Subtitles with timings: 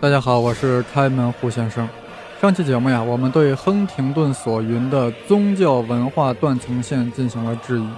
[0.00, 1.88] 大家好，我是开门胡先生。
[2.40, 7.88] 上期节目呀，我们对亨廷顿所云的宗教文化断层线进行了质疑，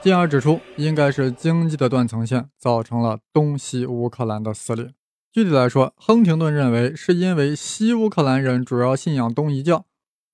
[0.00, 4.92] 进而指出应该是经济的断层线造成了东西乌克兰的撕裂。
[5.32, 9.84] 具体来说，亨廷顿认为是因为西乌克兰人主要信仰东仪教，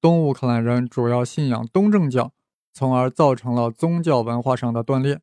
[0.03, 2.33] 东乌克兰人主要信仰东正教，
[2.75, 5.21] 从而造成了宗教文化上的断裂。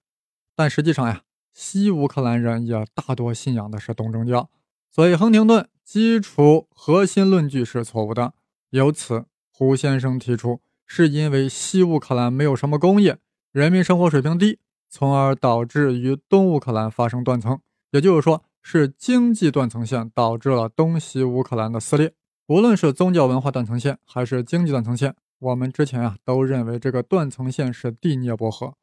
[0.55, 1.21] 但实际上呀，
[1.53, 4.49] 西乌克兰人也大多信仰的是东正教，
[4.89, 5.69] 所以亨廷顿。
[5.85, 8.33] 基础核心论据是错误的，
[8.71, 13.19] 由此胡先生提出，是因为西乌克兰没有什么工业，
[13.51, 14.57] 人民生活水平低，
[14.89, 17.59] 从而导致与东乌克兰发生断层，
[17.91, 22.13] 也就是说，是经济断层线导致了东西乌克兰的撕裂。
[22.47, 28.73] 无论是宗教文化断层线还是经济断层线，我们之前啊都认为这个断层线是第聂伯河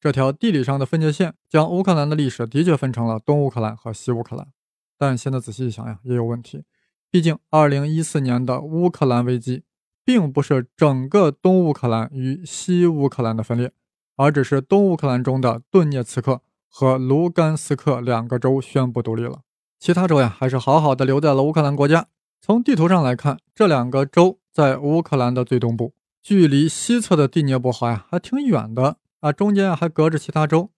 [0.00, 4.46] 这条地理上的分界线，将乌克兰的历史的确分成了东乌克兰和西乌克兰。
[5.02, 6.62] 但现在仔细一想呀，也有问题。
[7.10, 9.64] 毕竟，二零一四年的乌克兰危机，
[10.04, 13.72] 并不是整个东乌克兰与西乌克兰的分裂，
[14.14, 19.40] 而只是东乌克兰中的顿涅茨克和卢甘斯克两个州宣布独立了，
[19.80, 22.06] 其他州呀，还是好好的留在了乌克兰国家。
[22.40, 30.70] 从地图上来看，这两个州在乌克兰的最东部，距离西侧的第聂伯河呀，还挺远的啊，中间还隔着其他州。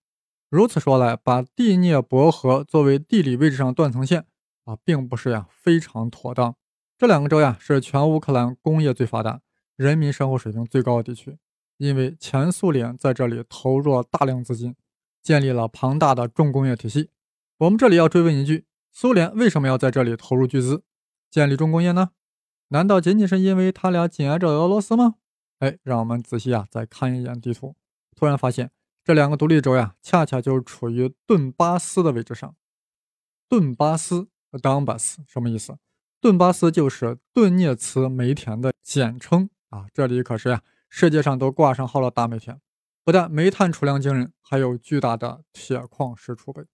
[0.50, 4.27] 如此说来，把第聂伯河作为地理位置上断层线
[4.64, 6.55] 啊，并不是呀非常妥当。
[6.97, 9.41] 这两个州呀是全乌克兰工业最发达、
[9.77, 11.39] 人民生活水平最高的地区，
[11.77, 14.77] 因为前苏联在这里投入了大量资金，
[15.23, 17.11] 建立了庞大的重工业体系。
[17.58, 20.84] 我们这里要追问一句：苏联为什么要在这里投入巨资
[21.31, 22.11] 建立重工业呢？
[22.69, 25.17] 难道仅仅是因为他俩紧挨着俄罗斯吗？
[25.58, 27.75] 哎，让我们仔细啊再看一眼地图，
[28.14, 28.70] 突然发现。
[29.05, 32.56] 这两个独立州呀，恰恰就处于顿巴斯的位置上。
[33.50, 35.77] 顿巴斯 （Donbas） 什么意思？
[36.22, 39.84] 顿巴斯就是顿涅茨煤田的简称啊。
[39.92, 42.58] 这里可是呀，世界上都挂上号的大煤田，
[43.05, 46.64] 不但煤炭储量惊人，还有巨大的铁矿石储备。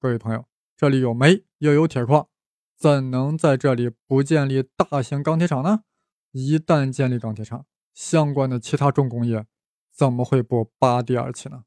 [0.00, 2.28] 各位朋友，这里有煤又有铁矿，
[2.78, 5.80] 怎能在这里不建立大型钢铁厂呢？
[6.32, 9.44] 一旦建立钢铁厂，相关的其他重工业
[9.92, 11.64] 怎么会不拔地而起呢？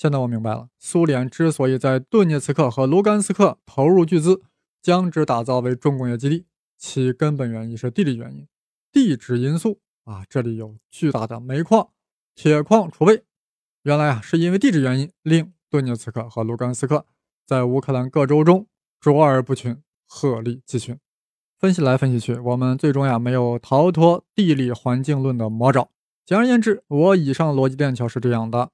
[0.00, 4.40] 现在我明白了，苏联之所以在顿涅茨克和卢甘斯克投入巨资，
[4.80, 6.46] 将之打造为重工业基地，
[6.78, 8.48] 其根本原因是地理原因、
[8.90, 10.24] 地质因素啊！
[10.26, 11.90] 这里有巨大的煤矿、
[12.34, 13.24] 铁矿储备。
[13.82, 17.04] 原来啊，是因为地质原因，令顿涅茨克和卢甘斯克
[17.46, 18.66] 在乌克兰各州中
[18.98, 20.98] 卓尔不群、鹤立鸡群。
[21.58, 25.90] 分析来分析去，我们最终呀没有逃脱地理环境论的魔爪。
[26.24, 28.70] 简而言之，我以上逻辑链条是这样的。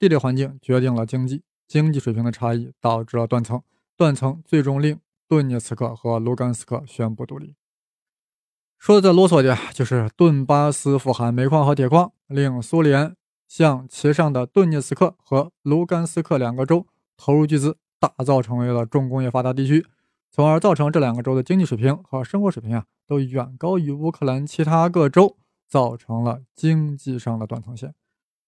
[0.00, 3.62] 地理环境决定了经济，经济水平的差异导致了断层，
[3.98, 7.54] 断层最终令顿涅茨克和卢甘斯克宣布独立。
[8.78, 13.14] 说的再啰嗦点，就是顿巴斯富含煤矿和铁矿，令苏联
[13.46, 16.86] 向其上的顿涅茨克和卢甘斯克两个州
[17.18, 19.86] 投入巨资，打造成为了重工业发达地区，
[20.30, 25.36] 从而造成这两个州的经济水平和生活水平啊，都远高于乌克兰其他各州，
[25.68, 27.94] 造成了经济上的断层线。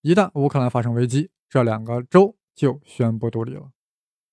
[0.00, 3.72] 一旦乌克兰发生危机，这两个州就宣布独立了，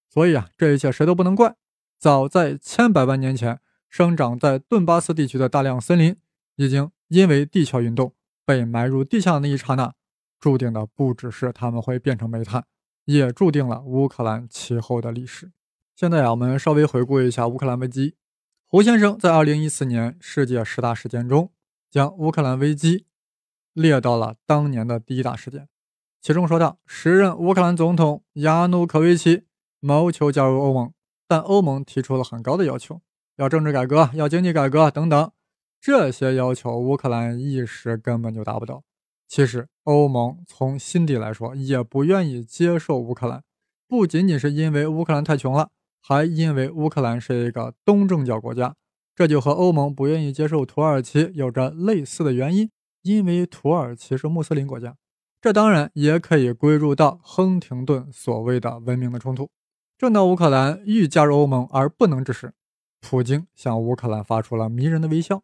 [0.09, 1.57] 所以啊，这一切谁都不能怪。
[1.97, 3.59] 早在千百万年前，
[3.90, 6.16] 生长在顿巴斯地区的大量森林，
[6.56, 8.13] 已经因为地壳运动
[8.46, 9.94] 被埋入地下那一刹那，
[10.40, 12.63] 注定的不只是他们会变成煤炭，
[13.03, 15.51] 也注定了乌克兰其后的历史。
[15.94, 18.16] 现在啊，我们稍微回顾一下乌克兰危机。
[18.66, 21.51] 胡先生在2014年世界十大事件中，
[21.91, 23.06] 将乌克兰危机
[23.74, 25.68] 列到了当年的第一大事件。
[26.22, 29.44] 其中说到，时任乌克兰总统亚努科维奇
[29.80, 30.91] 谋求加入欧盟，
[31.28, 33.02] 但欧盟提出了很高的要求，
[33.38, 35.31] 要政治改革，要经济改革等等。
[35.80, 38.84] 这些要求乌克兰一时根本就达不到。
[39.30, 43.41] 其实，欧盟从心底来说也不愿意接受乌克兰，
[43.88, 45.69] 不仅仅是因为乌克兰太穷了，
[46.01, 48.75] 还因为乌克兰是一个东正教国家。
[49.15, 52.69] 这就和欧盟不愿意接受土耳其有着类似的原因，
[53.04, 54.95] 因为土耳其是穆斯林国家。
[55.41, 59.50] 这当然也可以归入到亨廷顿所谓的文明的冲突。
[59.97, 62.53] 正当乌克兰欲加入欧盟而不能之时，
[63.01, 65.44] 普京向乌克兰发出了迷人的微笑。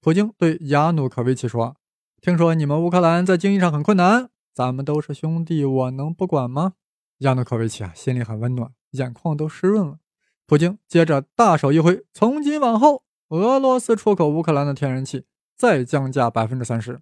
[0.00, 1.76] 普京对亚努科维奇说
[2.20, 6.74] ：“听说你们乌克兰在经济上很困难，咱们都是兄弟，我能不管吗？”
[7.20, 9.98] 亚努科维奇啊，心里很温暖，眼眶都湿润了。
[10.46, 17.00] 普京接着大手一挥：“从今往后，俄罗斯出口乌克兰的天然气再降价百分之三十。”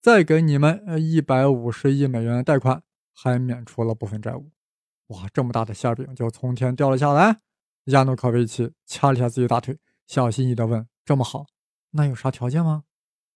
[0.00, 4.50] 再给你们呃一百五十亿美元的贷款，还免除了部分债务。
[5.08, 7.40] 哇，这么大的馅饼就从天掉了下来！
[7.86, 11.46] 亚努科维奇掐了一下自己大腿，小心翼翼地问：“这么好，
[11.92, 12.84] 那有啥条件吗？”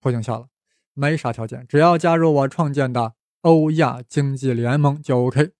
[0.01, 0.49] 普京笑了
[0.93, 5.53] ：“没啥条件，只要加入我创建的欧亚经济联盟就 OK。”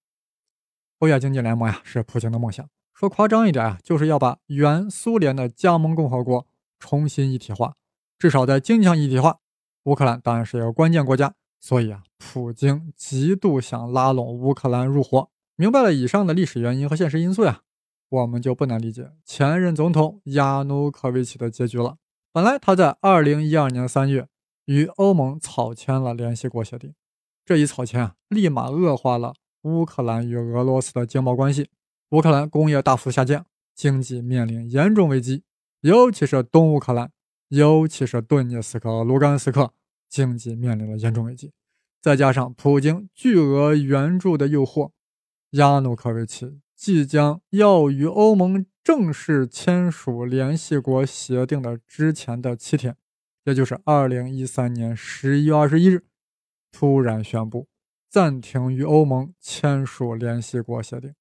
[1.01, 2.69] 欧亚经济联盟呀，是普京的梦想。
[2.95, 6.47] 说夸张一点啊，就是要把原苏联的加盟共和国
[6.79, 7.75] 重新一体化，
[8.19, 9.41] 至少在经济上一体化。
[9.85, 15.29] 乌克兰当然是一个关键国家，所以啊，普京极度想拉拢乌克兰入伙。
[15.57, 17.63] 明白了以上的历史原因和现实因素呀，
[18.09, 21.97] 我们就不难理解前任总统亚努科维奇的结局了。
[22.33, 24.29] 本来他在二零一二年三月
[24.65, 26.95] 与欧盟草签了联系国协定，
[27.45, 31.69] 这一草签啊，立马恶化了乌克兰与俄罗斯的经贸关系。
[32.11, 33.45] 乌克兰工业大幅下降，
[33.75, 35.45] 经济面临严重危机，
[35.81, 37.11] 尤其是东乌克兰，
[37.53, 39.75] 尤其是顿涅茨克和卢甘斯克，
[40.09, 41.53] 经济面临了严重危机。
[42.01, 44.93] 再加上普京巨额援助的诱惑。
[45.51, 52.97] 亚努科维奇即将要与欧盟正式签署联系国协定的之前的七天，
[53.45, 56.07] 也就是二零一三年十一月二十一日，
[56.71, 57.69] 突然宣布
[58.09, 61.13] 暂停与欧盟签署联系国协定，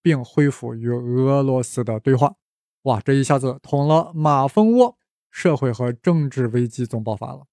[0.00, 2.36] 并恢复与俄罗斯的对话。
[2.84, 4.96] 哇，这一下子捅了马蜂窝，
[5.34, 7.46] 社会和政治危机总爆发了。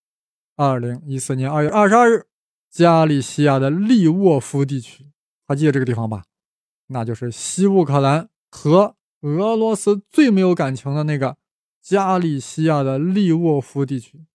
[0.56, 2.28] 二零一四年二月二十二日，
[2.70, 5.12] 加利西亚的利沃夫地区。
[5.48, 6.26] 还记得这个地方吧？
[6.88, 11.38] 那就是西乌克兰和俄罗斯最没有感情的那个
[11.82, 14.26] 加利西亚的利沃夫地区，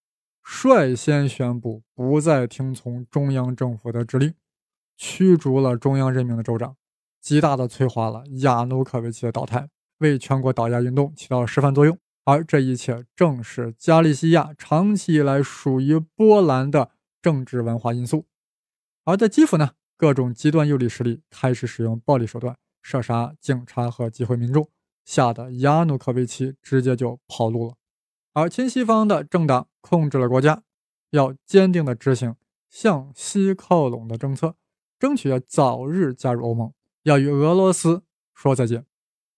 [0.42, 4.34] 率先宣布不再听从中央政府的指令，
[4.96, 6.76] 驱逐了中央任命的州长，
[7.20, 11.96] 极大的催化了亚努科维奇的倒台，为全国倒压运动起到了示范作用。
[12.26, 16.90] 而这一切正是加利西亚长期以来属于波兰的
[17.22, 18.26] 政治文化因素。
[19.04, 19.70] 而在基辅呢？
[19.96, 24.68] 各种极端右翼势力开始使用暴力手段射杀警察和集会民众，
[25.04, 27.76] 吓得亚努科维奇直接就跑路了。
[28.34, 30.62] 而亲西方的政党控制了国家，
[31.10, 32.34] 要坚定地执行
[32.68, 34.56] 向西靠拢的政策，
[34.98, 36.72] 争取要早日加入欧盟，
[37.04, 38.02] 要与俄罗斯
[38.34, 38.84] 说再见。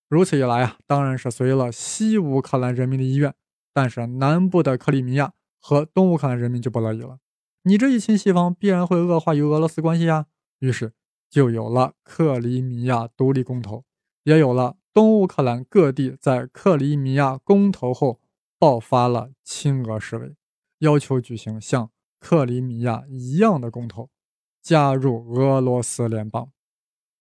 [0.09, 3.35] 如此一来啊，当然是随了西乌克兰人民的意愿，
[3.75, 7.19] 但是南部的克里米亚和东乌克兰人民就不乐意了。
[7.65, 10.27] 你这一亲西方，必然会恶化与俄罗斯关系呀。
[10.61, 10.95] 于是
[11.29, 13.85] 就有了克里米亚独立公投，
[14.25, 18.21] 也有了东乌克兰各地在克里米亚公投后
[18.59, 20.35] 爆发了亲俄示威，
[20.79, 24.09] 要求举行像克里米亚一样的公投，
[24.63, 26.51] 加入俄罗斯联邦。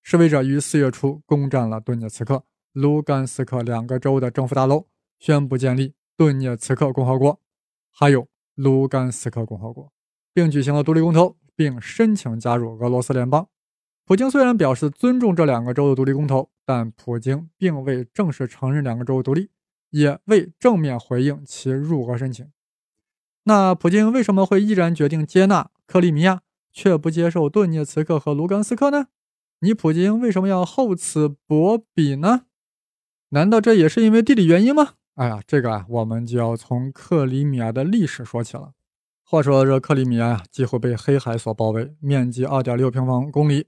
[0.01, 2.45] 示威者于四月初攻占了顿涅茨克、
[2.77, 4.85] 卢甘斯克两个州的政府大楼，
[5.17, 7.39] 宣布建立顿涅茨克共和国，
[7.91, 9.91] 还有卢甘斯克共和国，
[10.31, 11.35] 并举行了独立公投。
[11.57, 13.49] 并申请加入俄罗斯联邦。
[14.05, 19.49] 普京虽然表示尊重这两个州的独立公投，但普京并未正式承认两个州独立，
[19.89, 22.47] 也未正面回应其入俄申请。
[23.45, 29.07] 那普京为什么会毅然决定接纳克里米亚，却不接受顿涅茨克和卢甘斯克呢？
[29.61, 32.43] 你普京为什么要厚此薄彼呢？
[33.29, 34.93] 难道这也是因为地理原因吗？
[35.15, 38.71] 哎呀，这个啊，我们就要从克里米亚的历史说起了。
[39.23, 43.67] 话说这克里米亚呀，几乎被黑海所包围，面积二点六平方公里，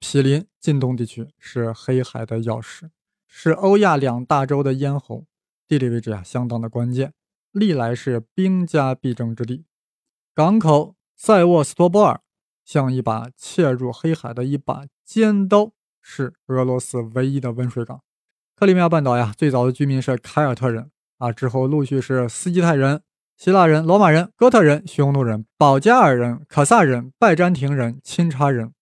[0.00, 2.90] 毗邻近东地区，是黑海的钥匙，
[3.28, 5.26] 是欧亚两大洲的咽喉，
[5.68, 7.12] 地理位置啊相当的关键，
[7.52, 9.66] 历来是兵家必争之地。
[10.34, 12.22] 港口塞沃斯托波尔
[12.64, 15.70] 像一把切入黑海的一把尖刀，
[16.00, 18.02] 是俄罗斯唯一的温水港。
[18.60, 23.00] 克里米亚半岛呀，最早的居民是凯尔特人啊，之后陆续是斯基泰人。
[23.38, 28.72] 希腊人、罗马人、哥特人、匈奴人、保加尔人、可萨人、拜占庭人、钦察人，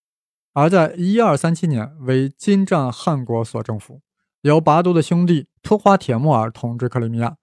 [0.52, 4.00] 而在一二三七年为金帐汗国所征服，
[4.40, 7.36] 由拔都的兄弟突花铁木儿统治克里米亚。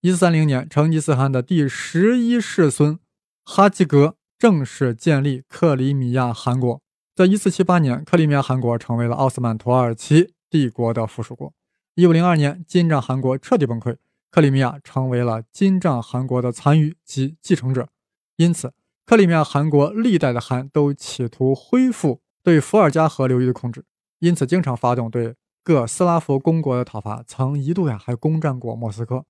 [0.00, 3.00] 一四三零年，成吉思汗的第十一世孙
[3.44, 6.80] 哈基格正式建立克里米亚汗国。
[7.16, 11.52] 在一四七八年，克里米亚汗国成为了奥斯曼土耳其帝国的附属国。
[12.00, 13.94] 一五零二年，金帐汗国彻底崩溃。
[14.30, 17.90] 克里米亚成为了金帐汗国的残余及继承者，
[18.36, 18.72] 因此
[19.04, 23.84] 克里米亚汗国历代的汗都企图恢复对伏尔加河流域的控制，
[24.18, 29.26] 因此经常发动对各斯拉夫公国的讨伐，曾一度呀还攻占过莫斯科。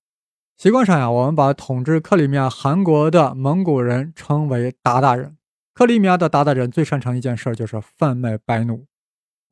[0.57, 5.37] 习惯上呀，我们把统治克里米亚汗国的蒙古人称为鞑靼人。
[5.75, 8.87] 克里米亚的鞑靼人最擅长一件事就是贩卖白奴。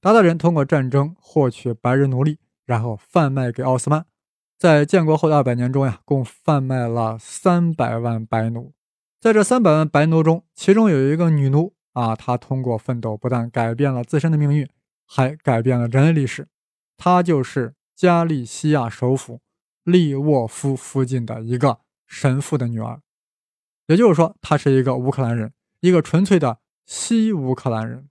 [0.01, 4.05] 鞑靼人通过战争获取白人奴隶，然后贩卖给奥斯曼。
[4.59, 8.75] 在建国后的二百年中呀，共贩卖了三百万白奴。
[9.21, 14.69] 在这三百万白奴中，其中有一个女奴啊，她通过奋斗不但改变了自身的命运，
[15.07, 16.47] 还改变了人类历史。
[16.97, 19.41] 她就是加利西亚首府
[19.85, 23.01] 利沃夫附近的一个神父的女儿。
[23.87, 28.09] 也就是说，她是一个乌克兰人，一个纯粹的西乌克兰人。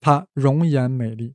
[0.00, 1.34] 她容颜美丽，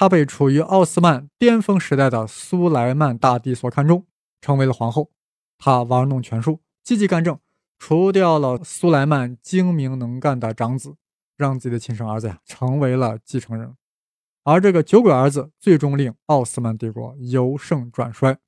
[0.00, 4.06] 她被处于奥斯曼巅峰时代的苏莱曼大帝所看中，
[4.40, 5.10] 成为了皇后。
[5.58, 7.38] 她玩弄权术，积极干政，
[7.78, 10.94] 除掉了苏莱曼精明能干的长子，
[11.36, 13.74] 让自己的亲生儿子呀成为了继承人。
[14.42, 18.38] 而这个酒鬼儿子最终令奥斯曼帝国由盛转衰，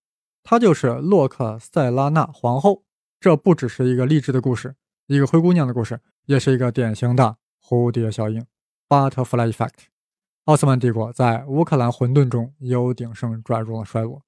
[0.42, 2.84] 她就是洛克塞拉娜皇后。
[3.20, 4.74] 这不只是一个励志的故事，
[5.06, 8.42] 一个灰姑娘的故事，也是一个典型的蝴蝶效应
[8.88, 9.91] （Butterfly Effect）。
[10.46, 14.22] 奥斯曼帝国在乌克兰混沌中由鼎盛转入了衰落。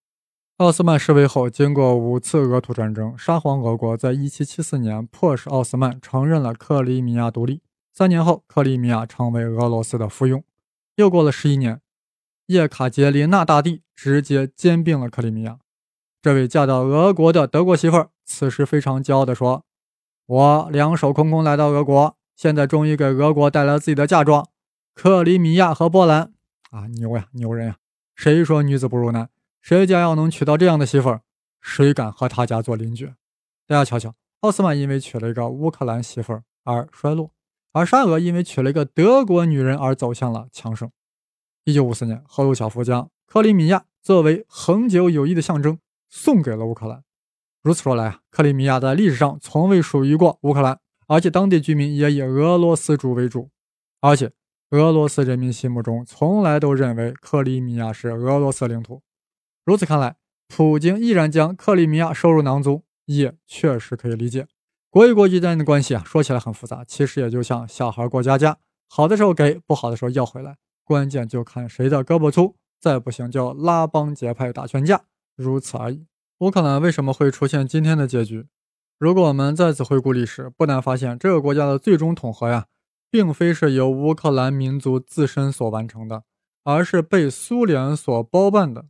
[0.58, 7.62] 奥斯曼失位后，经过五次俄土战争，沙皇俄国在1774年迫使奥斯曼承认了克里米亚独立。
[7.92, 10.44] 三年后，克里米亚成为俄罗斯的附庸。
[10.94, 11.80] 又过了十一年，
[12.46, 15.58] 叶卡捷琳娜大帝直接兼并了克里米亚。
[16.22, 19.64] 这位嫁到俄国的德国媳妇儿，此时非常骄傲地说
[20.26, 24.46] ：“我两手空空来到俄国，现在终于给俄国带来了自己的嫁妆——
[24.94, 26.32] 克里米亚和波兰。
[26.70, 27.76] 啊，牛呀，牛人呀！
[28.14, 29.28] 谁说女子不如男？
[29.60, 31.22] 谁家要能娶到这样的媳妇儿，
[31.60, 33.06] 谁敢和他家做邻居？
[33.66, 37.32] 大家瞧瞧，奥斯曼因为娶了一个乌克兰媳妇儿而衰落。”
[37.72, 40.88] 而沙俄因为娶了一个德国女人而走向了强盛。
[41.64, 47.02] 一九五四年，赫鲁晓夫将克里米亚作为恒久友谊的象征送给了乌克兰。
[47.62, 53.50] 如此说来啊，克里米亚在历史上从未属于过乌克兰，而且当地居民也以俄罗斯主为主，
[54.00, 54.30] 而且
[54.74, 59.02] 俄罗斯人民心目中从来都认为克里米亚是俄罗斯领土。
[59.64, 60.16] 如此看来，
[60.48, 64.48] 普京毅然将克里米亚收入囊中，也确实可以理解。
[64.90, 75.02] 国与国之间的关系啊，说起来很复杂，其实也就像小孩过家家，好的时候给，不好的时候要回来，关键就看谁的胳膊粗，再不行就拉帮结派打群架，
[75.36, 76.04] 如此而已。
[76.38, 78.46] 乌克兰为什么会出现今天的结局？
[78.98, 82.66] 如果我们再次回顾历史，不难发现，这个国家的最终统合呀，
[83.14, 86.24] 并非是由乌克兰民族自身所完成的，
[86.64, 88.86] 而是被苏联所包办的。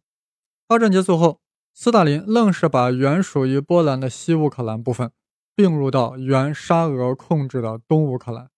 [0.67, 1.43] 二战结束后，
[1.75, 5.11] 斯大林愣是把原属于波兰的西乌克兰部分。
[5.57, 8.51] 并入到原沙俄控制的东乌克兰，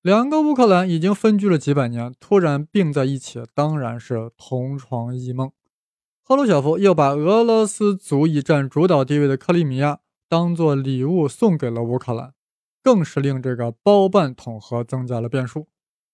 [0.00, 5.50] 两个乌克兰已经分居了几百年，突然并在一起，当然是同床异梦。
[6.22, 12.32] 赫鲁晓夫又把俄罗斯足以占主导地位的克里米亚当做礼物送给了乌克兰，
[12.82, 15.68] 更是令这个包办统合增加了变数。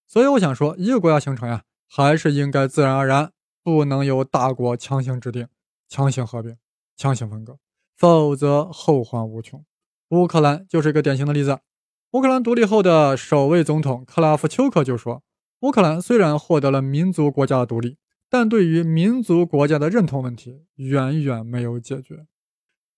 [0.07, 5.49] 所以我想说，一个国家形成呀，还是应该自然而然，不能由大国强行制定、
[5.89, 6.57] 强行合并、
[6.97, 7.59] 强行分割，
[7.97, 9.65] 否则后患无穷。
[10.11, 11.61] 乌克兰就是一个典型的例子。
[12.13, 15.23] 乌克兰独立后的首位总统克拉夫丘克就说
[15.63, 17.97] ：“乌克兰虽然获得了民族国家的独立，
[18.29, 22.27] 但对于民族国家的认同问题远远没有解决。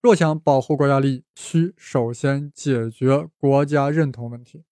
[0.07, 4.63] 若想保护国家利益，需首先解决国家认同问题。”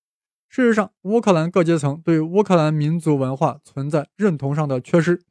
[0.49, 5.25] 事实上，乌克兰各阶层对乌克兰民族文化存在认同上的缺失。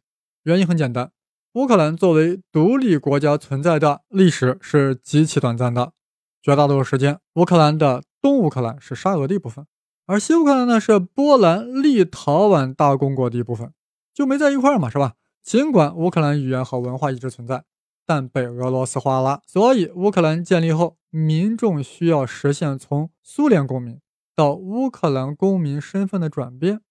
[0.43, 1.13] 原因很简单：
[1.53, 5.93] 乌克兰作为独立国家存在的历史是极其短暂的。
[6.41, 9.65] 绝大多数时间，乌克兰的东乌克兰是沙俄的一部分，
[10.05, 13.71] 而西乌克兰呢是波兰、立陶宛大公国的一部分，
[14.13, 15.13] 就没在一块儿嘛，是吧？
[15.41, 17.63] 尽管乌克兰语言和文化一直存在，
[18.05, 19.41] 但被俄罗斯化了。
[19.45, 23.99] 所以，乌克兰建立后，民众需要实现从苏联公民
[24.35, 26.81] 到乌克兰公民身份的转变，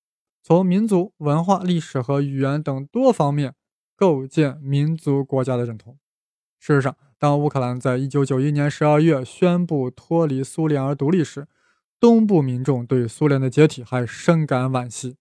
[0.43, 3.55] 从民族、文化、历史和语言等多方面
[3.97, 5.99] 构建民族国家的认同。
[6.59, 11.49] 事实上，当乌克兰在一九九一年十二月宣布脱离苏联而独立时，
[11.99, 15.17] 东部民众对苏联的解体还深感惋惜。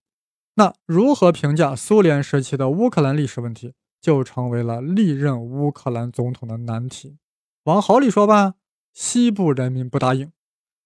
[0.54, 7.16] 那如何评价苏联时期的乌克兰历史问题，就成为了历任乌克兰总统的难题。
[7.64, 8.56] 往好里说吧，
[8.92, 10.28] 西部人民不答应；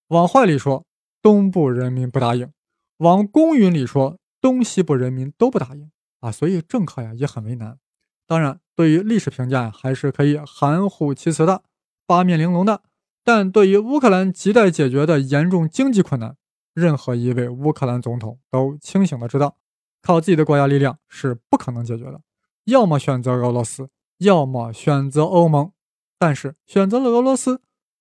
[0.08, 0.85] 往坏里说，
[1.20, 2.50] 东部人民不答应；
[2.99, 6.30] 往公允里说，东西部人民都不答应啊！
[6.30, 7.78] 所以政客呀也很为难。
[8.26, 8.61] 当然。
[8.76, 11.62] 对于历史评价还是可以含糊其辞的，
[12.06, 12.82] 八面玲珑的。
[13.25, 16.37] 但对于乌克兰亟待解决的严重经济困难，
[16.75, 19.56] 任何一位乌克兰总统都清醒的知道，
[20.02, 22.20] 靠自己的国家力量是不可能解决的。
[22.66, 25.73] 要么选择俄罗斯，要么选择欧盟。
[26.18, 27.61] 但是选择了俄罗斯，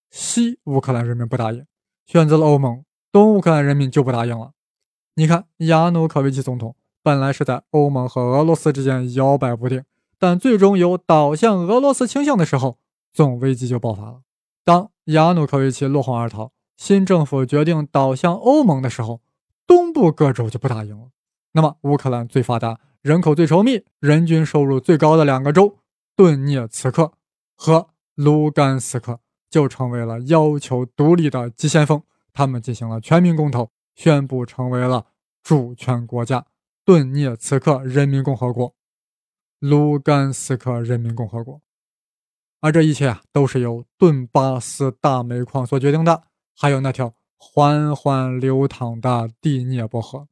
[0.09, 1.63] 西乌克兰人民不答应；
[2.05, 4.51] 选择了欧盟，东乌克兰人民就不答应了。
[5.15, 9.83] 你看，亚努科维奇总统本来是在欧盟和俄罗斯之间摇摆不定。
[10.17, 12.79] 但最终有倒向俄罗斯倾向的时候，
[13.13, 14.21] 总危机就爆发了。
[14.63, 19.21] 当亚努科维奇落荒而逃，新政府决定倒向欧盟的时候，
[19.67, 21.09] 东部各州就不答应了。
[21.51, 25.77] 那么，乌克兰最发达、人口最稠密、人均收入最高的两个州——
[26.17, 27.11] 顿涅茨克
[27.55, 32.01] 和卢甘斯克就成为了要求独立的急先锋。
[32.33, 35.05] 他们进行了全民公投，宣布成为了
[35.43, 36.47] 主权国家——
[36.83, 38.73] 顿涅茨克人民共和国、
[39.59, 41.61] 卢甘斯克人民共和国。
[42.59, 46.23] 而这一切啊，都是由顿巴斯大煤矿所决定的，
[46.57, 50.27] 还有那条缓缓流淌的第聂伯河。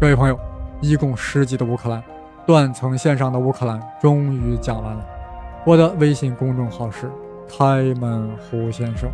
[0.00, 0.40] 各位朋友，
[0.80, 2.02] 一共十集的乌克兰
[2.46, 5.04] 断层线上的乌克兰终于讲完了。
[5.64, 7.10] 我的微信公众号是
[7.48, 9.08] 开门胡先生。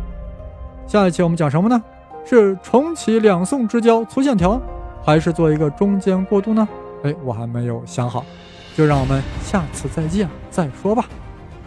[0.85, 1.81] 下一期我们讲什么呢？
[2.25, 4.61] 是重启两宋之交粗线条，
[5.03, 6.67] 还是做一个中间过渡呢？
[7.03, 8.23] 哎，我还没有想好，
[8.75, 11.05] 就让我们下次再见再说吧。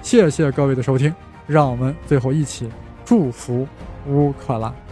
[0.03, 1.13] 谢谢各位的收听，
[1.47, 2.69] 让我们最后一起
[3.05, 3.67] 祝福
[4.07, 4.84] 乌克兰。